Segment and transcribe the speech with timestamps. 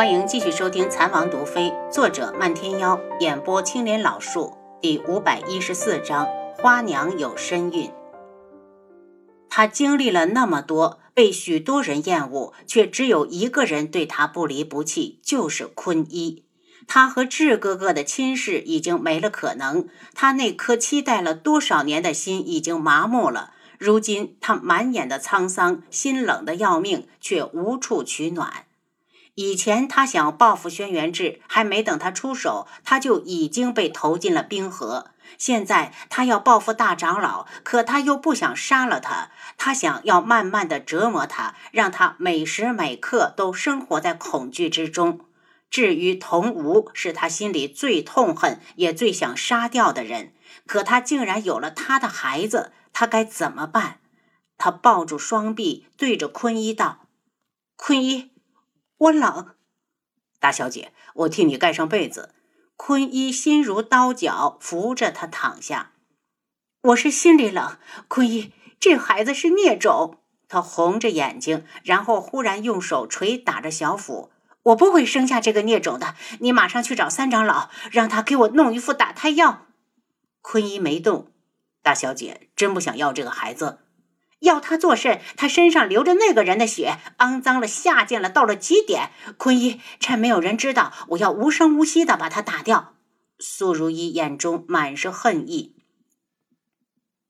[0.00, 6.26] 欢迎继续收听《残王毒妃》，作者漫天妖，演播青莲老树，第五百一十四章：
[6.56, 7.90] 花娘有身孕。
[9.50, 16.46] 她经历了那么多，被许多人厌恶，却只有一个人对她不离不弃，就是坤一。
[16.86, 23.52] 他和智哥哥的亲事已经没了可能，他那颗期待了多少年的心已经麻木了。
[23.76, 28.64] 如今他满眼的沧桑，心冷的要命，却无处取暖。
[29.40, 35.12] 以前他想报复轩辕志，还没等他出手，他就已经被投进了冰河。
[35.38, 45.20] 现在他要报复大长老，可他又不想杀了他，他想要慢慢的折磨他，让他每时每刻都生活在恐惧之中。
[45.70, 50.34] 至于童无，是他心里最痛恨也最想杀掉的人，
[50.66, 54.00] 可他竟然有了他的孩子，他该怎么办？
[54.58, 57.06] 他抱住双臂，对着坤一道
[57.78, 58.28] ：“坤一。”
[59.00, 59.54] 我冷，
[60.38, 62.34] 大小姐，我替你盖上被子。
[62.76, 65.92] 坤一心如刀绞，扶着他躺下。
[66.82, 70.18] 我是心里冷，坤一，这孩子是孽种。
[70.48, 74.30] 他红着眼睛，然后忽然用手捶打着小腹。
[74.64, 79.66] 我不会生下这个孽种的，你马上去找三长老，让他给我弄一副打胎药。
[80.42, 81.32] 坤一没动。
[81.82, 83.78] 大小姐真不想要这个孩子。
[84.40, 85.20] 要他做甚？
[85.36, 89.10] 他身上流着那个人的血，肮脏了，下贱了，到了极点。
[89.38, 92.94] 坤一，趁没有人知道，我要无声无息的把他打掉。
[93.38, 95.76] 苏如意眼中满是恨意。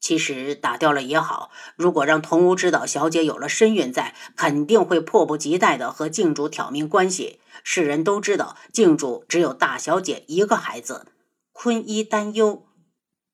[0.00, 7.40] 其实打掉了也好，如果让童无知道小姐有了身孕在，肯定会迫不及待的和静主挑明关系。
[7.64, 11.08] 世人都知道，静主只有大小姐一个孩子。
[11.52, 12.67] 坤一担忧。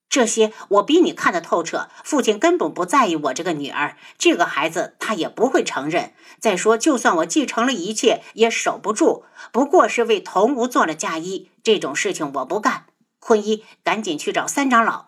[0.08, 1.88] 这些我比你看得透彻。
[2.05, 6.14] 父亲根本不在意我这个女儿，这个孩子他也不会承认。
[6.38, 9.24] 再说，就算我继承了一切，也守不住。
[9.50, 12.86] 不过是为童无做了嫁衣，这种事情我不干。
[13.19, 15.06] 坤一，赶紧去找三长老。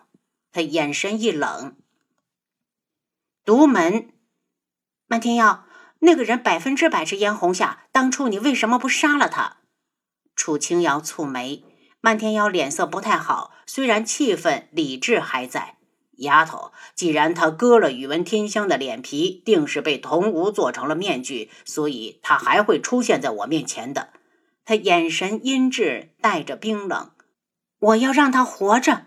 [0.51, 1.77] 他眼神一冷。
[3.45, 4.09] 独门，
[5.07, 5.65] 漫天耀，
[5.99, 7.83] 那个人百分之百是嫣红夏。
[7.91, 9.57] 当初你为什么不杀了他？
[10.35, 11.63] 楚清瑶蹙眉。
[11.99, 15.75] 漫天妖脸色不太好，虽然气愤，理智还在。
[16.17, 24.09] 丫头，既然他割了宇文天香的脸皮，定是被童无做成了面具，所以他还会出现在我面前的。
[24.65, 27.11] 他眼神阴鸷，带着冰冷。
[27.79, 29.05] 我要让他活着。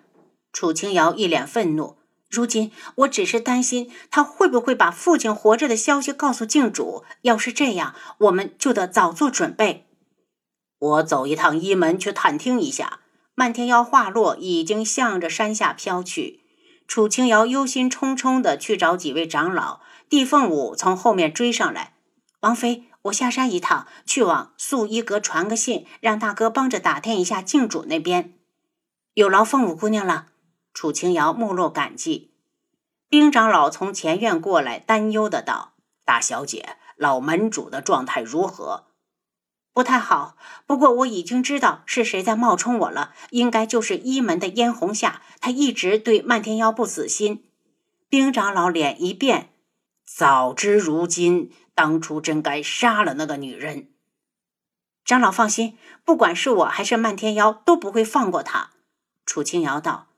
[0.52, 1.98] 楚清瑶一脸愤怒。
[2.28, 7.04] 如今我只是担心他会不会把父亲活着的消息告诉静主。
[7.22, 9.89] 要是这样，我们就得早做准备。
[10.80, 12.98] 我走一趟一门去探听一下。
[13.36, 16.40] 漫天妖话落，已经向着山下飘去。
[16.86, 19.80] 楚清瑶忧心忡忡地去找几位长老。
[20.08, 21.94] 帝凤舞从后面追上来
[22.40, 28.34] ：“王妃，我下山一趟，去往素衣阁传个信，让大哥帮着打听一下静主那边。
[29.14, 30.26] 有劳凤舞姑娘了。”
[30.74, 32.34] 楚清瑶目露感激。
[33.08, 35.74] 兵长老从前院过来，担忧的道
[36.04, 38.86] ：“大小姐，老门主的状态如何？”
[39.80, 40.36] 不太好，
[40.66, 45.22] 不过我已经知道是谁在冒充我了，应该就是一门的嫣红夏。
[45.40, 47.46] 他一直对漫天妖不死心。
[48.10, 49.54] 冰长老脸一变，
[50.04, 53.88] 早知如今，当初真该杀了那个女人。
[55.02, 58.72] 长老放心，不管是我还是漫天妖，都不会放过他。
[59.24, 60.08] 楚清瑶道：“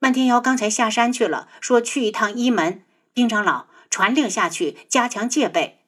[0.00, 2.82] 漫天妖刚才下山去了，说去一趟一门。
[3.12, 5.84] 冰长老传令下去，加强戒备。”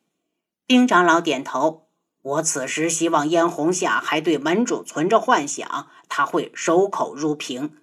[0.69, 1.86] 冰长老点头。
[2.27, 7.77] 我此时希望嫣红夏还对门主存着幻想，他会守口如瓶。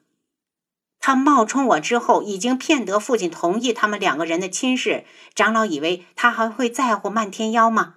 [1.00, 5.06] 他冒充我之后，已经骗得父亲同意他们两个人的亲事。
[5.34, 7.96] 长老以为他还会在乎漫天妖吗？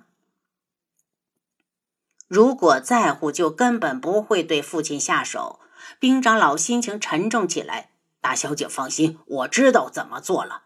[2.28, 5.58] 如果在乎，就根本不会对父亲下手。
[5.98, 7.90] 冰长老心情沉重起来。
[8.20, 10.65] 大小姐放心，我知道怎么做了。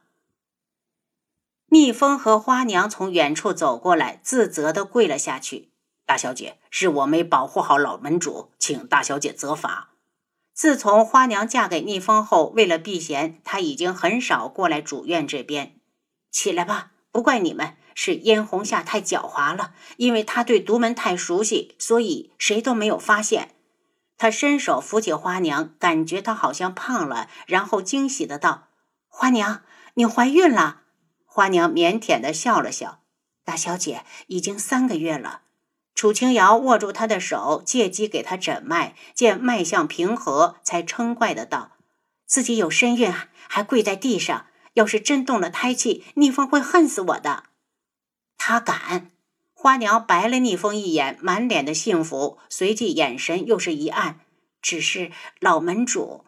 [1.72, 5.70] 逆风和花娘从远处走过来，自责地跪了下去。
[6.04, 9.90] 大小姐，是我没保护好老门主，请大小姐责罚。
[10.52, 15.76] 自从花娘嫁给逆风后，为了避嫌，她已经很少过来主院这边。
[16.32, 23.54] 起来吧，不怪你们，是嫣红夏太狡猾了，因为她对独门太熟悉，所以谁都没有发现。
[24.18, 28.66] 他伸手扶起花娘，感觉她好像胖了，然后惊喜的道
[29.06, 29.62] ：“花娘，
[29.94, 30.78] 你怀孕了。”
[31.32, 33.02] 花娘腼腆的笑了笑
[33.46, 35.42] ：“大小姐已经三个月了。”
[35.94, 41.76] 楚清瑶握住他的手，借机给他诊脉，见脉象平和，才嗔怪的道
[42.26, 43.14] ：“自己有身孕，
[43.48, 44.46] 还跪在地上。
[44.74, 47.44] 要是真动了胎气，逆风会恨死我的。”
[48.36, 49.12] 他敢！
[49.54, 54.18] 花娘白了逆风一眼，满脸的幸福，随即眼神又是一暗。
[54.60, 56.24] 只是老门主，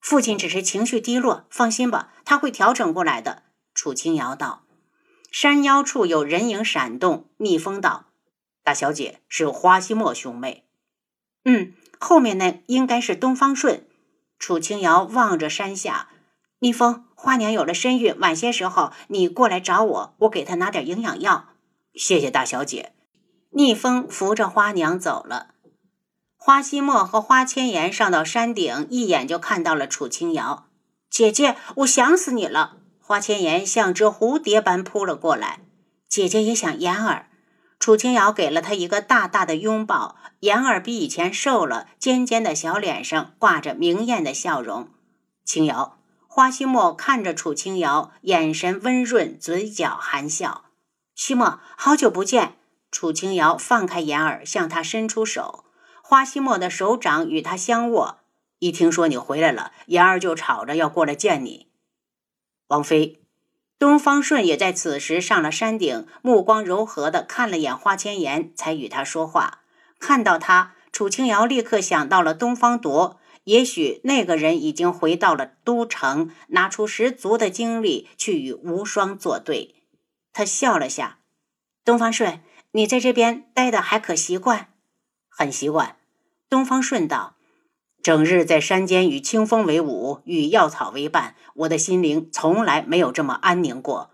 [0.00, 3.42] 父亲只是情绪低落，放心吧，他会调整过来的。
[3.80, 4.60] 楚清瑶道。
[5.30, 8.08] 山腰处有人影闪动，逆风道
[8.62, 10.66] ：“大小姐是花希墨兄妹。”
[11.46, 13.86] 嗯，后面那应该是东方顺。
[14.38, 16.10] 楚清瑶望着山下，
[16.58, 21.48] 逆风花娘有了身孕，晚些时候你过来找我，我给她拿点营养药。
[21.94, 22.92] 谢谢大小姐。
[23.52, 25.54] 逆风扶着花娘走了。
[26.36, 30.66] 花希墨和花千颜上到山顶，一眼就看到了楚清瑶。
[31.08, 32.76] 姐姐，我想死你了！
[33.10, 35.58] 花千颜像只蝴蝶般扑了过来。
[36.08, 37.26] 姐姐也想妍儿。
[37.80, 40.14] 楚清瑶给了她一个大大的拥抱。
[40.42, 44.90] 妍儿比以前瘦了，尖尖的小脸上挂着明艳的笑容。
[45.44, 45.98] 清瑶，
[46.28, 50.66] 花希墨看着楚清瑶，眼神温润，嘴角含笑。
[51.16, 52.58] 希莫，好久不见。
[52.92, 55.64] 楚清瑶放开言儿，向他伸出手。
[56.00, 58.18] 花希莫的手掌与他相握。
[58.60, 61.69] 一听说你回来了，言儿就吵着要过来见你。
[62.70, 63.20] 王妃，
[63.80, 69.62] 东方顺也在此时上了山顶，目光柔和的看了眼花千颜，才与他说话。
[69.98, 73.18] 看到他，楚清瑶立刻想到了东方铎。
[73.42, 79.74] 也许那个人已经回到了都城，拿出十足的精力去与无双作对。
[80.32, 81.18] 他笑了下，
[81.84, 82.40] 东方顺，
[82.70, 84.74] 你在这边待的还可习惯？
[85.28, 85.96] 很习惯。
[86.48, 87.34] 东方顺道，
[88.02, 94.10] 整日在山间与清风为伍，与药草为伴，我的心灵从来没有这么安宁过。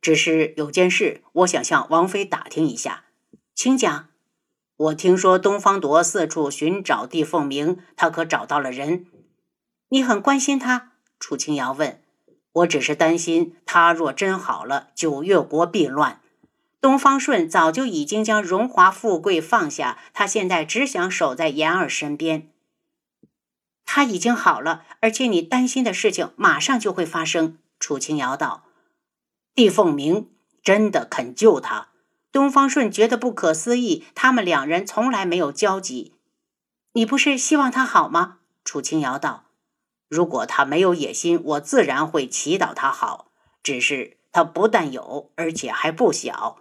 [0.00, 3.04] 只是有件事，我想向王妃打听一下，
[3.54, 4.08] 请讲。
[4.76, 9.06] 我听说东方铎四处寻找地凤鸣，他可找到了人？
[9.90, 10.92] 你很关心他？
[11.20, 12.00] 楚清瑶问。
[12.54, 16.20] 我只是担心他若真好了，九月国必乱。
[16.80, 22.48] 东方顺早就已经将荣华富贵放下，他现在只想守在妍儿身边。
[23.94, 27.58] 他已经好了，而且你担心的事情马上就会发生。
[27.78, 28.62] 楚清瑶道
[29.54, 30.30] ：“帝凤鸣
[30.62, 31.88] 真的肯救他？”
[32.32, 36.14] 东方顺觉得不可思议，他们两人从来没有交集。
[36.94, 38.38] 你不是希望他好吗？
[38.64, 39.44] 楚清瑶道。
[40.08, 43.26] 如果他没有野心，我自然会祈祷他好。
[43.62, 46.60] 只是他不但有，而且还不小。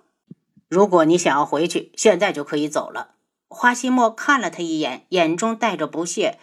[0.68, 3.12] 如果你想要回去，现在就可以走了。
[3.48, 6.38] 花希墨看了他一眼，眼中带着不屑。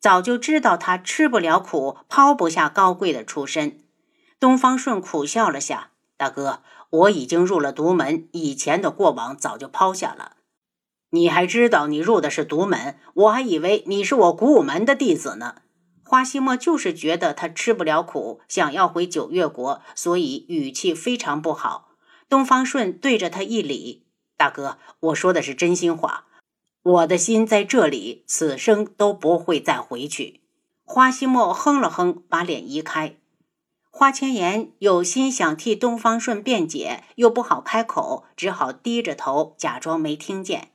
[0.00, 3.80] 早就知道他吃不了苦，抛不下高贵的出身。
[4.38, 10.36] 东方顺苦笑了下：“大哥，我已经入了独门，以前的过往早就抛下了。
[11.10, 12.98] 你还知道你入的是独门？
[13.14, 15.56] 我还以为你是我古武门的弟子呢。”
[16.04, 21.90] 花西墨就是觉得他吃不了苦，想要回九月国，所以语气非常不好。
[22.30, 26.24] 东方顺对着他一礼：“大哥，我说的是真心话，
[26.82, 30.40] 我的心在这里，此生都不会再回去。”
[30.84, 33.16] 花希墨哼了哼，把脸移开。
[33.90, 40.68] 花千颜有心想替东方顺辩解，又不好开口，只好低着头，假装没听见。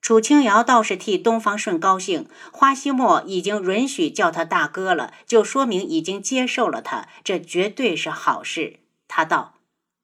[0.00, 8.80] 楚清瑶倒是替东方顺高兴，花希墨已经允许叫他大哥了，就说明已经接受了他，这绝对是好事。
[9.08, 9.54] 他道：“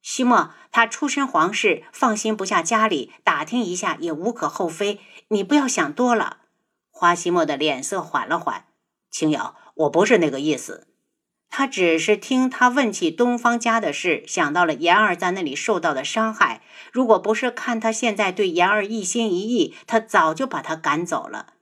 [0.03, 4.99] 希墨，他出身皇室，放心不下家里，打听一下也无可厚非。
[5.29, 6.41] 你不要想多了。”
[6.91, 8.65] 花希墨的脸色缓了缓
[9.09, 10.87] ：“清瑶，我不是那个意思。”
[11.49, 16.61] 他只是听他问起东方家的事，想到了言儿在那里受到的伤害。
[16.91, 21.53] 如果不是看他现在对言儿一心一意，他早就把他赶走了。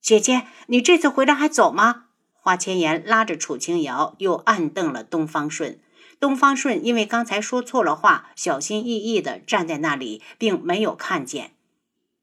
[0.00, 2.06] 姐姐，你这次回来还走吗？
[2.32, 5.78] 花千颜拉着楚清瑶，又暗瞪了东方顺。
[6.20, 11.52] 东方顺因为刚才说错了话，小心翼翼地站在那里，并没有看见。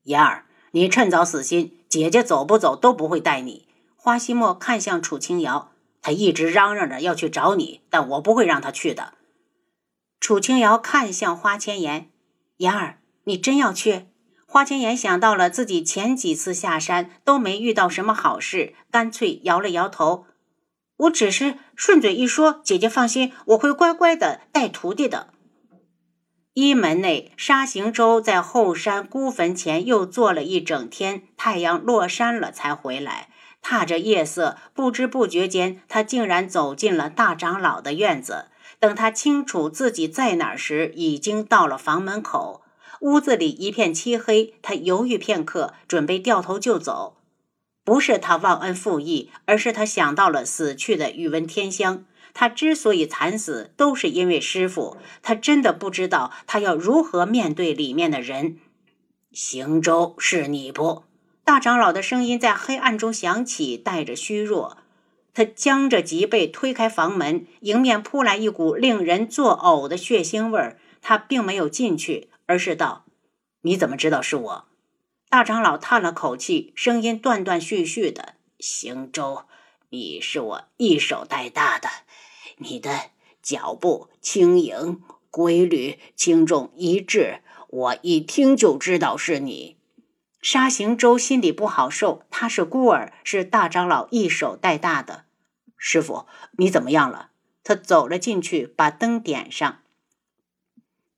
[0.04, 3.68] 妍儿，你趁早死心，姐姐走不走都不会带你。
[3.96, 5.72] 花希墨看向楚清瑶。
[6.00, 9.16] 他一直嚷嚷着要去找你，但我不会让他去的。
[10.22, 12.10] 楚清瑶看向花千颜，
[12.58, 14.06] 妍儿，你真要去？
[14.46, 20.27] 花千颜想到了自己前几次下山都没遇到什么好事，干脆摇了摇头。
[20.98, 25.27] 我只是顺嘴一说，姐姐放心，我会乖乖的带徒弟的。
[26.55, 33.29] 一门内，沙行舟在后山孤坟前又坐了一整天，太阳落山了才回来。
[33.62, 38.46] 踏着夜色，不知不觉间，他竟然走进了大长老的院子。
[38.79, 42.63] 等他清楚自己在哪时，已经到了房门口。
[43.01, 47.16] 屋子里一片漆黑，他犹豫片刻，准备掉头就走。
[47.88, 52.03] 不是他忘恩负义，而是他想到了死去的宇文天香。
[52.34, 54.98] 他之所以惨死，都是因为师傅。
[55.24, 58.58] 他真的不知道他要如何面对里面的人。
[59.32, 61.06] 行舟是你不？
[61.46, 64.79] 大长老的声音在黑暗中响起，带着虚弱。
[65.34, 70.77] 他僵着脊背推开房门，迎面扑来一股令人作呕的血腥味儿。
[71.01, 73.06] 他并没有进去，而是道
[73.63, 74.65] ：“你怎么知道是我？”
[75.29, 79.43] 大长老叹了口气，声音断断续续的：“行舟，
[79.89, 81.89] 你是我一手带大的，
[82.57, 89.75] 你的脚步轻盈、规律、轻重一致，我一听就知道是你。”
[90.41, 95.25] 沙行舟心里不好受，他是孤儿，是大长老一手带大的。
[95.75, 96.25] 师傅，
[96.57, 97.31] 你怎么样了？
[97.65, 99.79] 他走了进去，把灯点上。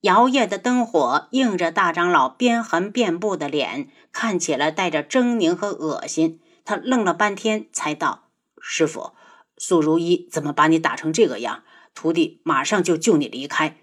[0.01, 6.39] 摇曳的灯火映着大长老鞭痕遍布的脸，看起来带着狰狞和恶心。
[6.63, 8.29] 他愣了半天，才道
[8.61, 9.11] ：“师傅，
[9.57, 11.63] 素如意怎么把你打成这个样？
[11.93, 13.77] 徒弟马上就救你离开。”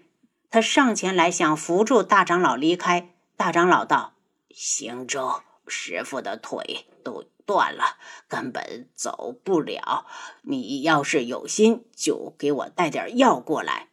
[0.49, 3.13] 他上前来想扶住大长老离开。
[3.35, 4.13] 大长老道。
[4.49, 7.97] 行舟，师傅的腿都断了，
[8.27, 10.07] 根本走不了。
[10.41, 13.89] 你要是有心，就给我带点药过来。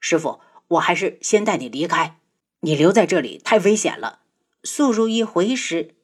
[0.00, 2.16] 师傅，我还是先带你离开。
[2.60, 4.20] 你留在这里太危险了。
[4.64, 5.94] 素如意回时，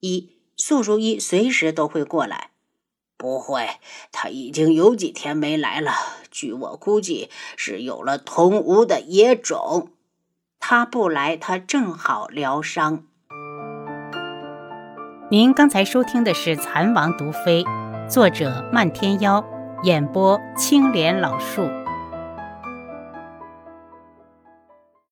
[0.00, 2.50] 一素如意随时都会过来。
[3.16, 3.68] 不会，
[4.10, 5.92] 他已经有几天没来了。
[6.30, 9.90] 据我估计，是有了同屋的野种。
[10.58, 13.04] 他不来，他正好疗伤。
[15.30, 17.62] 您刚才收听的是《蚕王毒妃》，
[18.08, 19.44] 作者漫天妖，
[19.84, 21.68] 演播青莲老树。